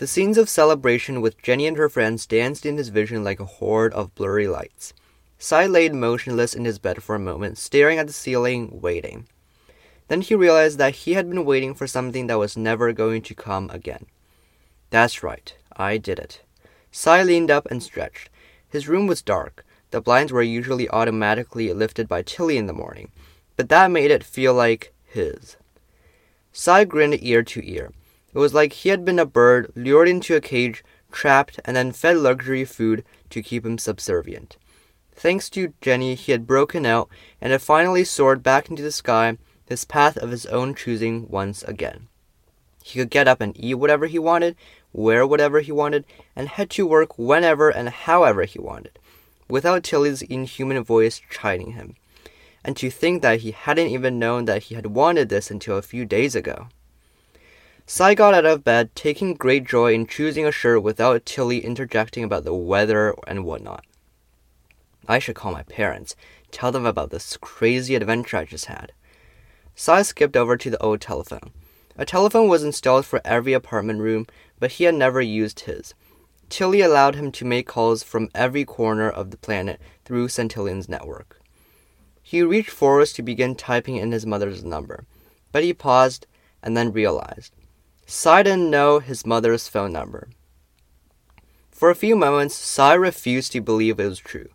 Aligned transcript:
The 0.00 0.06
scenes 0.06 0.38
of 0.38 0.48
celebration 0.48 1.20
with 1.20 1.42
Jenny 1.42 1.66
and 1.66 1.76
her 1.76 1.90
friends 1.90 2.24
danced 2.24 2.64
in 2.64 2.78
his 2.78 2.88
vision 2.88 3.22
like 3.22 3.38
a 3.38 3.44
horde 3.44 3.92
of 3.92 4.14
blurry 4.14 4.48
lights. 4.48 4.94
Sai 5.38 5.66
laid 5.66 5.92
motionless 5.92 6.54
in 6.54 6.64
his 6.64 6.78
bed 6.78 7.02
for 7.02 7.14
a 7.14 7.18
moment, 7.18 7.58
staring 7.58 7.98
at 7.98 8.06
the 8.06 8.14
ceiling, 8.14 8.80
waiting. 8.80 9.26
Then 10.08 10.22
he 10.22 10.34
realized 10.34 10.78
that 10.78 10.94
he 11.04 11.12
had 11.12 11.28
been 11.28 11.44
waiting 11.44 11.74
for 11.74 11.86
something 11.86 12.28
that 12.28 12.38
was 12.38 12.56
never 12.56 12.94
going 12.94 13.20
to 13.20 13.34
come 13.34 13.68
again. 13.68 14.06
That's 14.88 15.22
right, 15.22 15.54
I 15.76 15.98
did 15.98 16.18
it. 16.18 16.40
Sai 16.90 17.22
leaned 17.22 17.50
up 17.50 17.66
and 17.70 17.82
stretched. 17.82 18.30
His 18.70 18.88
room 18.88 19.06
was 19.06 19.20
dark. 19.20 19.66
The 19.90 20.00
blinds 20.00 20.32
were 20.32 20.40
usually 20.40 20.88
automatically 20.88 21.74
lifted 21.74 22.08
by 22.08 22.22
Tilly 22.22 22.56
in 22.56 22.68
the 22.68 22.72
morning, 22.72 23.10
but 23.54 23.68
that 23.68 23.90
made 23.90 24.10
it 24.10 24.24
feel 24.24 24.54
like 24.54 24.94
his. 25.04 25.58
Sai 26.52 26.86
grinned 26.86 27.22
ear 27.22 27.42
to 27.42 27.70
ear. 27.70 27.92
It 28.32 28.38
was 28.38 28.54
like 28.54 28.72
he 28.72 28.88
had 28.90 29.04
been 29.04 29.18
a 29.18 29.26
bird 29.26 29.72
lured 29.74 30.08
into 30.08 30.36
a 30.36 30.40
cage, 30.40 30.84
trapped, 31.10 31.58
and 31.64 31.76
then 31.76 31.92
fed 31.92 32.16
luxury 32.16 32.64
food 32.64 33.04
to 33.30 33.42
keep 33.42 33.66
him 33.66 33.78
subservient. 33.78 34.56
Thanks 35.14 35.50
to 35.50 35.74
Jenny, 35.80 36.14
he 36.14 36.32
had 36.32 36.46
broken 36.46 36.86
out 36.86 37.08
and 37.40 37.52
had 37.52 37.60
finally 37.62 38.04
soared 38.04 38.42
back 38.42 38.70
into 38.70 38.82
the 38.82 38.92
sky, 38.92 39.36
his 39.66 39.84
path 39.84 40.16
of 40.16 40.30
his 40.30 40.46
own 40.46 40.74
choosing 40.74 41.28
once 41.28 41.62
again. 41.64 42.08
He 42.82 42.98
could 42.98 43.10
get 43.10 43.28
up 43.28 43.40
and 43.40 43.52
eat 43.58 43.74
whatever 43.74 44.06
he 44.06 44.18
wanted, 44.18 44.56
wear 44.92 45.26
whatever 45.26 45.60
he 45.60 45.72
wanted, 45.72 46.04
and 46.34 46.48
head 46.48 46.70
to 46.70 46.86
work 46.86 47.18
whenever 47.18 47.68
and 47.68 47.88
however 47.88 48.44
he 48.44 48.58
wanted, 48.58 48.98
without 49.48 49.82
Tilly's 49.82 50.22
inhuman 50.22 50.82
voice 50.82 51.20
chiding 51.30 51.72
him. 51.72 51.96
And 52.64 52.76
to 52.78 52.90
think 52.90 53.22
that 53.22 53.40
he 53.40 53.50
hadn't 53.52 53.88
even 53.88 54.18
known 54.18 54.46
that 54.46 54.64
he 54.64 54.74
had 54.74 54.86
wanted 54.86 55.28
this 55.28 55.50
until 55.50 55.76
a 55.76 55.82
few 55.82 56.04
days 56.04 56.34
ago. 56.34 56.68
Sai 57.92 58.14
got 58.14 58.34
out 58.34 58.46
of 58.46 58.62
bed, 58.62 58.94
taking 58.94 59.34
great 59.34 59.64
joy 59.64 59.92
in 59.92 60.06
choosing 60.06 60.46
a 60.46 60.52
shirt 60.52 60.80
without 60.80 61.26
Tilly 61.26 61.58
interjecting 61.58 62.22
about 62.22 62.44
the 62.44 62.54
weather 62.54 63.16
and 63.26 63.44
whatnot. 63.44 63.84
I 65.08 65.18
should 65.18 65.34
call 65.34 65.50
my 65.50 65.64
parents, 65.64 66.14
tell 66.52 66.70
them 66.70 66.86
about 66.86 67.10
this 67.10 67.36
crazy 67.38 67.96
adventure 67.96 68.36
I 68.36 68.44
just 68.44 68.66
had. 68.66 68.92
Sai 69.74 70.02
skipped 70.02 70.36
over 70.36 70.56
to 70.56 70.70
the 70.70 70.80
old 70.80 71.00
telephone. 71.00 71.50
A 71.96 72.04
telephone 72.04 72.48
was 72.48 72.62
installed 72.62 73.06
for 73.06 73.20
every 73.24 73.54
apartment 73.54 73.98
room, 73.98 74.28
but 74.60 74.70
he 74.70 74.84
had 74.84 74.94
never 74.94 75.20
used 75.20 75.58
his. 75.58 75.92
Tilly 76.48 76.82
allowed 76.82 77.16
him 77.16 77.32
to 77.32 77.44
make 77.44 77.66
calls 77.66 78.04
from 78.04 78.30
every 78.36 78.64
corner 78.64 79.10
of 79.10 79.32
the 79.32 79.36
planet 79.36 79.80
through 80.04 80.28
Centillion's 80.28 80.88
network. 80.88 81.40
He 82.22 82.40
reached 82.40 82.70
forward 82.70 83.08
to 83.08 83.22
begin 83.24 83.56
typing 83.56 83.96
in 83.96 84.12
his 84.12 84.24
mother's 84.24 84.62
number, 84.62 85.06
but 85.50 85.64
he 85.64 85.74
paused 85.74 86.28
and 86.62 86.76
then 86.76 86.92
realized. 86.92 87.52
Sai 88.12 88.42
didn't 88.42 88.70
know 88.70 88.98
his 88.98 89.24
mother's 89.24 89.68
phone 89.68 89.92
number. 89.92 90.30
For 91.70 91.90
a 91.90 91.94
few 91.94 92.16
moments, 92.16 92.56
Sai 92.56 92.94
refused 92.94 93.52
to 93.52 93.60
believe 93.60 94.00
it 94.00 94.08
was 94.08 94.18
true. 94.18 94.48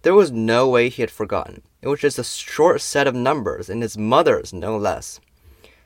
There 0.00 0.14
was 0.14 0.32
no 0.32 0.66
way 0.66 0.88
he 0.88 1.02
had 1.02 1.10
forgotten. 1.10 1.60
It 1.82 1.88
was 1.88 2.00
just 2.00 2.18
a 2.18 2.24
short 2.24 2.80
set 2.80 3.06
of 3.06 3.14
numbers, 3.14 3.68
and 3.68 3.82
his 3.82 3.98
mother's, 3.98 4.54
no 4.54 4.78
less. 4.78 5.20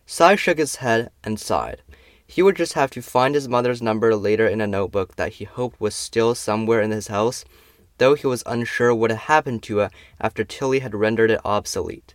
Sai 0.07 0.37
shook 0.37 0.59
his 0.59 0.77
head 0.77 1.11
and 1.25 1.41
sighed. 1.41 1.83
He 2.29 2.45
would 2.45 2.55
just 2.55 2.75
have 2.75 2.93
to 2.93 3.03
find 3.03 3.35
his 3.35 3.49
mother's 3.49 3.83
number 3.83 4.15
later 4.15 4.47
in 4.47 4.61
a 4.61 4.67
notebook 4.69 5.17
that 5.17 5.33
he 5.33 5.45
hoped 5.45 5.81
was 5.81 5.97
still 5.97 6.37
somewhere 6.37 6.81
in 6.81 6.93
his 6.93 7.09
house, 7.09 7.45
though 7.99 8.15
he 8.15 8.29
was 8.29 8.45
unsure 8.47 8.95
what 8.95 9.11
had 9.11 9.19
happened 9.19 9.65
to 9.65 9.81
it 9.81 9.93
after 10.21 10.45
Tilly 10.45 10.79
had 10.79 10.95
rendered 10.95 11.33
it 11.33 11.41
obsolete. 11.45 12.15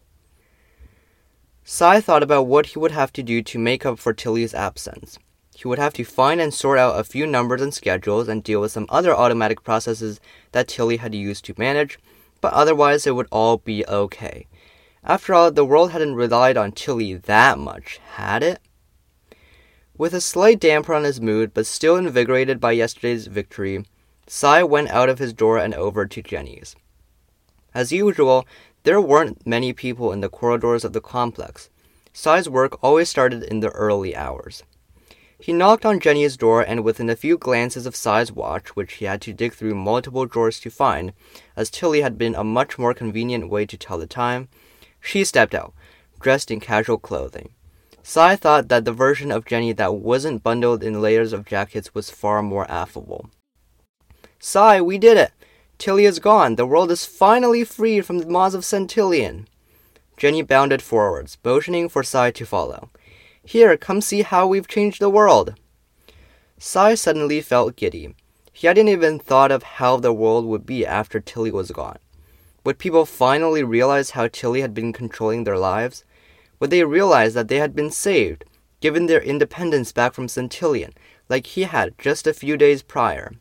Sai 1.72 2.02
thought 2.02 2.24
about 2.24 2.48
what 2.48 2.66
he 2.66 2.80
would 2.80 2.94
have 2.94 3.14
to 3.14 3.22
do 3.22 3.44
to 3.44 3.60
make 3.60 3.86
up 3.86 4.00
for 4.00 4.12
Tilly's 4.12 4.56
absence. 4.56 5.20
He 5.56 5.68
would 5.68 5.78
have 5.78 5.94
to 5.94 6.04
find 6.04 6.42
and 6.42 6.52
sort 6.52 6.80
out 6.80 7.00
a 7.00 7.04
few 7.04 7.28
numbers 7.28 7.62
and 7.62 7.72
schedules 7.72 8.28
and 8.28 8.44
deal 8.44 8.60
with 8.60 8.72
some 8.72 8.88
other 8.90 9.16
automatic 9.16 9.64
processes 9.64 10.20
that 10.52 10.68
Tilly 10.68 10.98
had 10.98 11.14
used 11.14 11.46
to 11.46 11.54
manage, 11.60 12.00
but 12.42 12.54
otherwise 12.54 13.06
it 13.06 13.14
would 13.14 13.28
all 13.32 13.58
be 13.58 13.86
okay. 13.86 14.48
After 15.04 15.36
all, 15.36 15.52
the 15.52 15.64
world 15.64 15.92
hadn't 15.92 16.16
relied 16.16 16.58
on 16.58 16.72
Tilly 16.72 17.14
that 17.14 17.60
much, 17.60 18.00
had 18.14 18.42
it? 18.42 18.60
With 19.96 20.16
a 20.16 20.22
slight 20.22 20.60
damper 20.60 20.96
on 20.96 21.04
his 21.04 21.22
mood, 21.22 21.54
but 21.54 21.68
still 21.68 21.98
invigorated 21.98 22.60
by 22.60 22.72
yesterday's 22.72 23.28
victory, 23.28 23.86
Sai 24.26 24.64
went 24.64 24.90
out 24.90 25.08
of 25.08 25.20
his 25.20 25.34
door 25.34 25.60
and 25.60 25.76
over 25.76 26.08
to 26.08 26.22
Jenny's. 26.24 26.76
As 27.76 27.92
usual, 27.92 28.48
there 28.84 29.02
weren't 29.02 29.46
many 29.46 29.74
people 29.74 30.12
in 30.12 30.22
the 30.22 30.30
corridors 30.30 30.84
of 30.84 30.94
the 30.94 31.02
complex. 31.02 31.70
Sai's 32.14 32.50
work 32.50 32.82
always 32.84 33.10
started 33.10 33.44
in 33.44 33.60
the 33.60 33.70
early 33.70 34.16
hours. 34.16 34.64
He 35.42 35.54
knocked 35.54 35.86
on 35.86 36.02
Jenny's 36.02 36.36
door, 36.36 36.62
and 36.62 36.84
within 36.84 37.10
a 37.10 37.16
few 37.16 37.38
glances 37.38 37.86
of 37.86 37.96
Sai's 37.96 38.32
watch, 38.32 38.76
which 38.76 38.94
he 38.96 39.06
had 39.06 39.22
to 39.22 39.34
dig 39.34 39.54
through 39.54 39.76
multiple 39.76 40.26
drawers 40.26 40.60
to 40.60 40.70
find, 40.70 41.14
as 41.56 41.70
Tilly 41.70 42.02
had 42.02 42.18
been 42.18 42.36
a 42.36 42.44
much 42.44 42.78
more 42.78 42.94
convenient 42.94 43.50
way 43.50 43.66
to 43.66 43.78
tell 43.78 43.98
the 43.98 44.08
time, 44.08 44.50
she 45.00 45.24
stepped 45.24 45.56
out, 45.56 45.74
dressed 46.20 46.52
in 46.52 46.60
casual 46.60 46.98
clothing. 46.98 47.54
Sai 48.04 48.36
thought 48.36 48.68
that 48.68 48.84
the 48.84 48.92
version 48.92 49.32
of 49.32 49.46
Jenny 49.46 49.72
that 49.72 49.96
wasn't 49.96 50.44
bundled 50.44 50.84
in 50.84 51.02
layers 51.02 51.32
of 51.32 51.46
jackets 51.46 51.94
was 51.94 52.10
far 52.10 52.42
more 52.42 52.70
affable. 52.70 53.30
Sai, 54.40 54.82
we 54.82 54.98
did 54.98 55.18
it! 55.18 55.32
Tilly 55.80 56.04
is 56.04 56.20
gone. 56.20 56.56
The 56.56 56.66
world 56.66 56.92
is 56.92 57.06
finally 57.06 57.64
freed 57.64 58.06
from 58.06 58.20
the 58.20 58.28
maws 58.28 58.54
of 58.54 58.66
Centillion. 58.66 59.46
Jenny 60.18 60.42
bounded 60.42 60.82
forwards, 60.82 61.38
motioning 61.44 61.88
for 61.88 62.04
Sai 62.04 62.32
to 62.32 62.46
follow. 62.46 62.90
Here, 63.46 63.78
come 63.78 64.02
see 64.02 64.24
how 64.24 64.46
we've 64.46 64.68
changed 64.68 65.00
the 65.00 65.10
world. 65.10 65.56
Sai 66.58 66.96
suddenly 66.96 67.40
felt 67.40 67.78
giddy. 67.78 68.14
He 68.52 68.68
hadn't 68.68 68.90
even 68.90 69.20
thought 69.20 69.54
of 69.54 69.64
how 69.64 69.96
the 69.96 70.12
world 70.12 70.46
would 70.46 70.66
be 70.66 70.86
after 70.86 71.22
Tilly 71.22 71.50
was 71.50 71.72
gone. 71.72 72.00
Would 72.66 72.78
people 72.78 73.06
finally 73.06 73.64
realize 73.64 74.10
how 74.10 74.28
Tilly 74.28 74.60
had 74.60 74.74
been 74.74 74.92
controlling 74.92 75.46
their 75.46 75.58
lives? 75.58 76.04
Would 76.60 76.72
they 76.72 76.84
realize 76.84 77.34
that 77.36 77.48
they 77.48 77.60
had 77.60 77.74
been 77.74 77.90
saved, 77.90 78.44
given 78.82 79.06
their 79.06 79.22
independence 79.22 79.94
back 79.94 80.14
from 80.14 80.28
Centillion, 80.28 80.92
like 81.30 81.48
he 81.48 81.64
had 81.64 81.98
just 81.98 82.28
a 82.28 82.34
few 82.34 82.58
days 82.58 82.84
prior? 82.84 83.32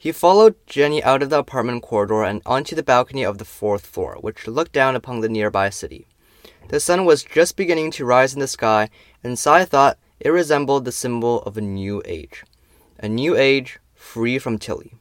He 0.00 0.12
followed 0.12 0.54
Jenny 0.66 1.04
out 1.04 1.22
of 1.22 1.28
the 1.28 1.40
apartment 1.40 1.82
corridor 1.82 2.24
and 2.24 2.40
onto 2.46 2.74
the 2.74 2.82
balcony 2.82 3.22
of 3.22 3.36
the 3.36 3.44
fourth 3.44 3.84
floor, 3.84 4.16
which 4.22 4.48
looked 4.48 4.72
down 4.72 4.96
upon 4.96 5.20
the 5.20 5.28
nearby 5.28 5.68
city. 5.68 6.06
The 6.68 6.80
sun 6.80 7.04
was 7.04 7.22
just 7.22 7.54
beginning 7.54 7.90
to 7.90 8.06
rise 8.06 8.32
in 8.32 8.40
the 8.40 8.48
sky, 8.48 8.88
and 9.22 9.38
Sai 9.38 9.66
thought 9.66 9.98
it 10.18 10.30
resembled 10.30 10.86
the 10.86 10.90
symbol 10.90 11.42
of 11.42 11.58
a 11.58 11.60
new 11.60 12.00
age. 12.06 12.44
A 12.98 13.10
new 13.10 13.36
age 13.36 13.78
free 13.94 14.38
from 14.38 14.56
Tilly. 14.56 14.94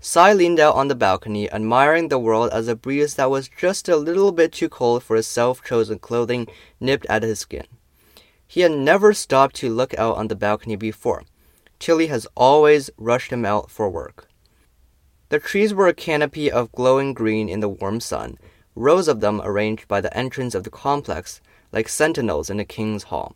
Sai 0.00 0.32
leaned 0.32 0.58
out 0.58 0.74
on 0.74 0.88
the 0.88 0.96
balcony, 0.96 1.48
admiring 1.52 2.08
the 2.08 2.18
world 2.18 2.50
as 2.52 2.66
a 2.66 2.74
breeze 2.74 3.14
that 3.14 3.30
was 3.30 3.48
just 3.48 3.88
a 3.88 3.94
little 3.94 4.32
bit 4.32 4.50
too 4.50 4.68
cold 4.68 5.04
for 5.04 5.14
his 5.14 5.28
self 5.28 5.62
chosen 5.62 6.00
clothing 6.00 6.48
nipped 6.80 7.06
at 7.08 7.22
his 7.22 7.38
skin. 7.38 7.68
He 8.48 8.62
had 8.62 8.72
never 8.72 9.14
stopped 9.14 9.54
to 9.56 9.70
look 9.72 9.96
out 9.96 10.16
on 10.16 10.26
the 10.26 10.34
balcony 10.34 10.74
before. 10.74 11.22
Tilly 11.78 12.06
has 12.08 12.26
always 12.36 12.90
rushed 12.96 13.32
him 13.32 13.44
out 13.44 13.70
for 13.70 13.88
work. 13.88 14.28
The 15.28 15.38
trees 15.38 15.74
were 15.74 15.88
a 15.88 15.94
canopy 15.94 16.50
of 16.50 16.72
glowing 16.72 17.12
green 17.12 17.48
in 17.48 17.60
the 17.60 17.68
warm 17.68 18.00
sun, 18.00 18.38
rows 18.74 19.08
of 19.08 19.20
them 19.20 19.40
arranged 19.42 19.88
by 19.88 20.00
the 20.00 20.16
entrance 20.16 20.54
of 20.54 20.64
the 20.64 20.70
complex, 20.70 21.40
like 21.72 21.88
sentinels 21.88 22.48
in 22.48 22.60
a 22.60 22.64
king's 22.64 23.04
hall. 23.04 23.34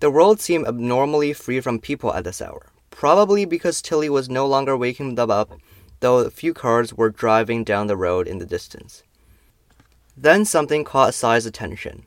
The 0.00 0.10
world 0.10 0.40
seemed 0.40 0.66
abnormally 0.66 1.32
free 1.32 1.60
from 1.60 1.78
people 1.78 2.12
at 2.12 2.24
this 2.24 2.40
hour, 2.40 2.70
probably 2.90 3.44
because 3.44 3.82
Tilly 3.82 4.08
was 4.08 4.28
no 4.28 4.46
longer 4.46 4.76
waking 4.76 5.14
them 5.14 5.30
up, 5.30 5.52
though 6.00 6.18
a 6.18 6.30
few 6.30 6.54
cars 6.54 6.92
were 6.92 7.10
driving 7.10 7.64
down 7.64 7.86
the 7.86 7.96
road 7.96 8.26
in 8.26 8.38
the 8.38 8.46
distance. 8.46 9.02
Then 10.16 10.44
something 10.44 10.84
caught 10.84 11.14
Sai's 11.14 11.46
attention. 11.46 12.04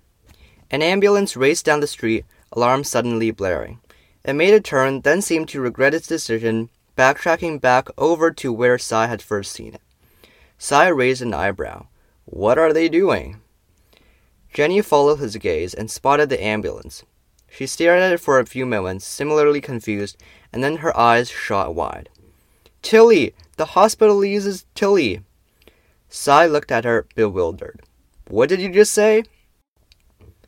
An 0.69 0.81
ambulance 0.81 1.35
raced 1.35 1.65
down 1.65 1.79
the 1.79 1.87
street, 1.87 2.25
alarm 2.51 2.83
suddenly 2.83 3.31
blaring. 3.31 3.79
It 4.25 4.33
made 4.33 4.55
a 4.55 4.59
turn, 4.59 5.01
then 5.01 5.21
seemed 5.21 5.49
to 5.49 5.61
regret 5.61 5.93
its 5.93 6.07
decision, 6.07 6.69
backtracking 6.97 7.61
back 7.61 7.89
over 7.95 8.31
to 8.31 8.51
where 8.51 8.79
Sai 8.79 9.05
had 9.05 9.21
first 9.21 9.51
seen 9.51 9.75
it. 9.75 9.81
Sai 10.57 10.87
raised 10.87 11.21
an 11.21 11.31
eyebrow. 11.31 11.85
What 12.25 12.57
are 12.57 12.73
they 12.73 12.89
doing? 12.89 13.39
Jenny 14.51 14.81
followed 14.81 15.19
his 15.19 15.35
gaze 15.35 15.75
and 15.75 15.91
spotted 15.91 16.29
the 16.29 16.43
ambulance. 16.43 17.03
She 17.51 17.67
stared 17.67 18.01
at 18.01 18.13
it 18.13 18.19
for 18.19 18.39
a 18.39 18.47
few 18.47 18.65
moments, 18.65 19.05
similarly 19.05 19.61
confused, 19.61 20.17
and 20.51 20.63
then 20.63 20.77
her 20.77 20.97
eyes 20.97 21.29
shot 21.29 21.75
wide. 21.75 22.09
Tilly! 22.81 23.35
The 23.57 23.65
hospital 23.65 24.25
uses 24.25 24.65
Tilly! 24.73 25.21
Sai 26.09 26.47
looked 26.47 26.71
at 26.71 26.83
her, 26.83 27.05
bewildered. 27.13 27.83
What 28.27 28.49
did 28.49 28.59
you 28.59 28.69
just 28.69 28.91
say? 28.91 29.23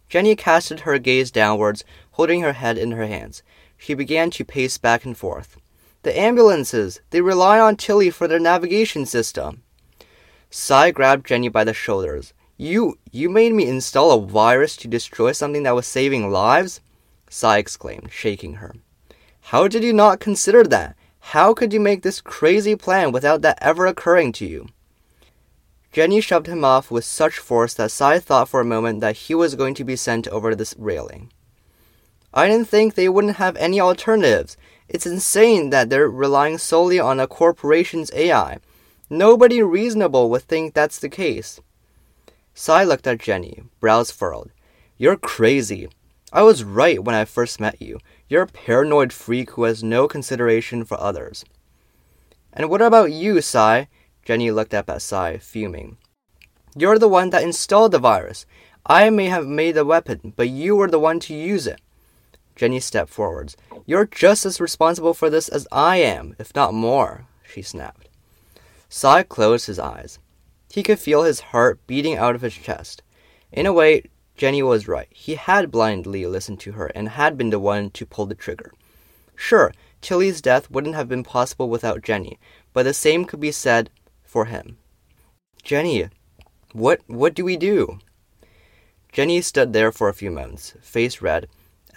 Jenny 0.10 0.36
casted 0.36 0.80
her 0.80 0.98
gaze 0.98 1.30
downwards, 1.30 1.84
holding 2.12 2.42
her 2.42 2.54
head 2.54 2.78
in 2.78 2.92
her 2.92 3.06
hands. 3.06 3.44
She 3.78 3.94
began 3.94 4.30
to 4.32 4.44
pace 4.44 4.78
back 4.78 5.06
and 5.06 5.18
forth. 5.18 5.58
The 6.04 6.18
ambulances! 6.18 7.02
They 7.12 7.22
rely 7.22 7.60
on 7.60 7.76
Tilly 7.76 8.10
for 8.10 8.28
their 8.28 8.40
navigation 8.40 9.06
system. 9.06 9.64
Sai 10.50 10.92
grabbed 10.92 11.28
Jenny 11.28 11.50
by 11.50 11.64
the 11.64 11.74
shoulders. 11.74 12.34
You, 12.58 12.98
you 13.12 13.30
made 13.30 13.54
me 13.54 13.68
install 13.68 14.12
a 14.12 14.26
virus 14.26 14.76
to 14.78 14.88
destroy 14.88 15.32
something 15.32 15.64
that 15.64 15.76
was 15.76 15.86
saving 15.86 16.30
lives? 16.32 16.82
Sai 17.30 17.58
exclaimed, 17.58 18.12
shaking 18.12 18.56
her. 18.56 18.74
How 19.42 19.68
did 19.68 19.84
you 19.84 19.94
not 19.94 20.20
consider 20.20 20.64
that? 20.64 20.96
How 21.20 21.54
could 21.54 21.74
you 21.74 21.80
make 21.80 22.02
this 22.02 22.22
crazy 22.22 22.76
plan 22.76 23.12
without 23.12 23.42
that 23.42 23.60
ever 23.62 23.86
occurring 23.86 24.32
to 24.34 24.46
you? 24.46 24.70
Jenny 25.92 26.22
shoved 26.22 26.48
him 26.48 26.64
off 26.64 26.90
with 26.90 27.06
such 27.06 27.38
force 27.38 27.74
that 27.74 27.92
Sai 27.92 28.20
thought 28.20 28.50
for 28.50 28.62
a 28.62 28.66
moment 28.66 29.02
that 29.02 29.18
he 29.18 29.36
was 29.36 29.56
going 29.56 29.74
to 29.76 29.84
be 29.84 29.96
sent 29.96 30.28
over 30.30 30.56
this 30.56 30.74
railing. 30.78 31.32
I 32.38 32.48
didn't 32.48 32.68
think 32.68 32.94
they 32.94 33.10
wouldn't 33.10 33.38
have 33.38 33.56
any 33.56 33.82
alternatives. 33.82 34.58
It's 34.88 35.08
insane 35.08 35.72
that 35.72 35.90
they're 35.90 36.08
relying 36.08 36.60
solely 36.60 37.00
on 37.00 37.20
a 37.20 37.26
corporation's 37.26 38.12
AI. 38.14 38.60
Nobody 39.10 39.64
reasonable 39.64 40.30
would 40.30 40.44
think 40.44 40.76
that's 40.76 41.00
the 41.00 41.10
case. 41.10 41.60
Sai 42.54 42.84
looked 42.84 43.08
at 43.08 43.18
Jenny, 43.18 43.64
brows 43.80 44.12
furrowed. 44.12 44.52
You're 45.00 45.18
crazy. 45.18 45.90
I 46.32 46.44
was 46.44 46.64
right 46.64 47.04
when 47.04 47.16
I 47.16 47.26
first 47.26 47.60
met 47.60 47.82
you. 47.82 47.98
You're 48.30 48.44
a 48.44 48.48
paranoid 48.48 49.12
freak 49.14 49.54
who 49.54 49.64
has 49.64 49.84
no 49.84 50.08
consideration 50.08 50.86
for 50.86 51.02
others. 51.02 51.44
And 52.54 52.70
what 52.70 52.84
about 52.84 53.12
you, 53.12 53.42
Sai? 53.42 53.88
Jenny 54.24 54.52
looked 54.52 54.76
up 54.76 54.92
at 54.92 55.02
Sai, 55.02 55.40
fuming. 55.40 55.98
You're 56.76 57.00
the 57.00 57.08
one 57.08 57.32
that 57.32 57.42
installed 57.42 57.94
the 57.94 57.98
virus. 57.98 58.46
I 58.86 59.10
may 59.10 59.26
have 59.26 59.48
made 59.48 59.74
the 59.74 59.84
weapon, 59.84 60.34
but 60.36 60.50
you 60.50 60.76
were 60.76 60.92
the 60.92 61.00
one 61.00 61.20
to 61.22 61.34
use 61.34 61.66
it. 61.66 61.82
Jenny 62.58 62.80
stepped 62.80 63.12
forwards. 63.12 63.56
You're 63.86 64.08
just 64.08 64.46
as 64.46 64.60
responsible 64.60 65.14
for 65.14 65.30
this 65.30 65.48
as 65.48 65.68
I 65.72 65.98
am, 65.98 66.36
if 66.40 66.56
not 66.56 66.74
more, 66.74 67.28
she 67.48 67.62
snapped. 67.62 68.10
Sai 68.90 69.22
closed 69.22 69.68
his 69.68 69.78
eyes. 69.78 70.18
He 70.72 70.82
could 70.82 71.00
feel 71.00 71.24
his 71.24 71.40
heart 71.40 71.80
beating 71.86 72.18
out 72.18 72.34
of 72.36 72.42
his 72.42 72.56
chest. 72.56 73.04
In 73.52 73.68
a 73.68 73.74
way, 73.74 74.04
Jenny 74.36 74.64
was 74.64 74.88
right. 74.88 75.08
He 75.12 75.36
had 75.36 75.72
blindly 75.72 76.26
listened 76.26 76.60
to 76.62 76.74
her 76.74 76.88
and 76.88 77.10
had 77.10 77.38
been 77.38 77.52
the 77.52 77.60
one 77.60 77.92
to 77.92 78.06
pull 78.08 78.26
the 78.26 78.36
trigger. 78.36 78.74
Sure, 79.36 79.72
Tilly's 80.02 80.42
death 80.42 80.72
wouldn't 80.72 80.96
have 80.96 81.08
been 81.08 81.24
possible 81.24 81.70
without 81.70 82.02
Jenny, 82.02 82.40
but 82.74 82.84
the 82.84 82.94
same 82.94 83.24
could 83.24 83.40
be 83.40 83.52
said 83.52 83.92
for 84.24 84.46
him. 84.46 84.78
Jenny, 85.64 86.10
what 86.74 87.02
what 87.08 87.36
do 87.36 87.46
we 87.46 87.56
do? 87.56 88.00
Jenny 89.12 89.42
stood 89.42 89.74
there 89.74 89.92
for 89.92 90.10
a 90.10 90.14
few 90.14 90.32
moments, 90.32 90.74
face 90.82 91.22
red, 91.22 91.48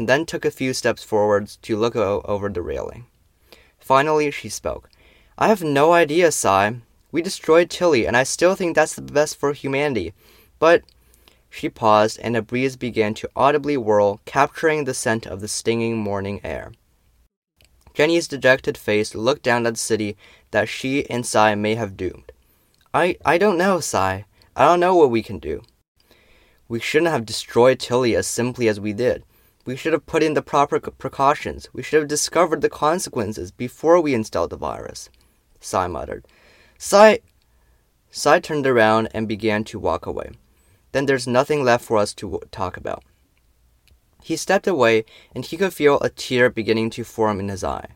and 0.00 0.08
then 0.08 0.24
took 0.24 0.46
a 0.46 0.50
few 0.50 0.72
steps 0.72 1.04
forwards 1.04 1.56
to 1.56 1.76
look 1.76 1.94
over 1.94 2.48
the 2.48 2.62
railing. 2.62 3.04
Finally, 3.78 4.30
she 4.30 4.48
spoke. 4.48 4.88
I 5.36 5.48
have 5.48 5.62
no 5.62 5.92
idea, 5.92 6.32
Sai. 6.32 6.76
We 7.12 7.20
destroyed 7.20 7.68
Tilly, 7.68 8.06
and 8.06 8.16
I 8.16 8.22
still 8.22 8.54
think 8.54 8.74
that's 8.74 8.94
the 8.94 9.02
best 9.02 9.36
for 9.36 9.52
humanity. 9.52 10.14
But 10.58 10.84
she 11.50 11.68
paused, 11.68 12.18
and 12.22 12.34
a 12.34 12.40
breeze 12.40 12.76
began 12.76 13.12
to 13.12 13.28
audibly 13.36 13.76
whirl, 13.76 14.22
capturing 14.24 14.84
the 14.84 14.94
scent 14.94 15.26
of 15.26 15.42
the 15.42 15.48
stinging 15.48 15.98
morning 15.98 16.40
air. 16.42 16.72
Jenny's 17.92 18.26
dejected 18.26 18.78
face 18.78 19.14
looked 19.14 19.42
down 19.42 19.66
at 19.66 19.74
the 19.74 19.78
city 19.78 20.16
that 20.50 20.70
she 20.70 21.04
and 21.10 21.26
Sai 21.26 21.54
may 21.56 21.74
have 21.74 21.98
doomed. 21.98 22.32
I, 22.94 23.18
I 23.22 23.36
don't 23.36 23.58
know, 23.58 23.80
Sai. 23.80 24.24
I 24.56 24.64
don't 24.64 24.80
know 24.80 24.96
what 24.96 25.10
we 25.10 25.22
can 25.22 25.38
do. 25.38 25.60
We 26.68 26.80
shouldn't 26.80 27.12
have 27.12 27.26
destroyed 27.26 27.78
Tilly 27.78 28.16
as 28.16 28.26
simply 28.26 28.66
as 28.66 28.80
we 28.80 28.94
did. 28.94 29.24
We 29.64 29.76
should 29.76 29.92
have 29.92 30.06
put 30.06 30.22
in 30.22 30.34
the 30.34 30.42
proper 30.42 30.80
precautions. 30.80 31.68
We 31.72 31.82
should 31.82 32.00
have 32.00 32.08
discovered 32.08 32.60
the 32.60 32.70
consequences 32.70 33.50
before 33.50 34.00
we 34.00 34.14
installed 34.14 34.50
the 34.50 34.56
virus. 34.56 35.10
Sai 35.60 35.86
muttered. 35.86 36.26
Sai. 36.78 37.20
Sai 38.10 38.40
turned 38.40 38.66
around 38.66 39.08
and 39.12 39.28
began 39.28 39.64
to 39.64 39.78
walk 39.78 40.06
away 40.06 40.32
then 40.92 41.06
there's 41.06 41.26
nothing 41.26 41.64
left 41.64 41.84
for 41.84 41.98
us 41.98 42.14
to 42.14 42.40
talk 42.50 42.76
about. 42.76 43.04
He 44.22 44.36
stepped 44.36 44.66
away, 44.66 45.04
and 45.34 45.44
he 45.44 45.56
could 45.56 45.72
feel 45.72 45.98
a 46.00 46.10
tear 46.10 46.50
beginning 46.50 46.90
to 46.90 47.04
form 47.04 47.40
in 47.40 47.48
his 47.48 47.64
eye. 47.64 47.90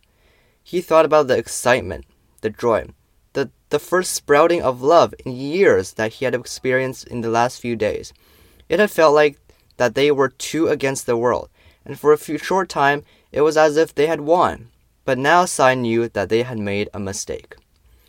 He 0.62 0.80
thought 0.80 1.04
about 1.04 1.28
the 1.28 1.36
excitement, 1.36 2.06
the 2.40 2.50
joy, 2.50 2.86
the, 3.34 3.50
the 3.68 3.78
first 3.78 4.12
sprouting 4.12 4.62
of 4.62 4.80
love 4.80 5.12
in 5.26 5.32
years 5.32 5.94
that 5.94 6.14
he 6.14 6.24
had 6.24 6.34
experienced 6.34 7.06
in 7.06 7.20
the 7.20 7.28
last 7.28 7.60
few 7.60 7.76
days. 7.76 8.14
It 8.68 8.80
had 8.80 8.90
felt 8.90 9.14
like 9.14 9.38
that 9.76 9.94
they 9.94 10.10
were 10.10 10.28
two 10.30 10.68
against 10.68 11.04
the 11.04 11.16
world, 11.16 11.50
and 11.84 11.98
for 11.98 12.12
a 12.12 12.18
few 12.18 12.38
short 12.38 12.68
time 12.68 13.04
it 13.32 13.40
was 13.40 13.56
as 13.56 13.76
if 13.76 13.94
they 13.94 14.06
had 14.06 14.20
won. 14.20 14.70
But 15.04 15.18
now 15.18 15.44
Sai 15.44 15.74
knew 15.74 16.08
that 16.08 16.28
they 16.28 16.42
had 16.42 16.58
made 16.58 16.88
a 16.94 17.00
mistake. 17.00 17.56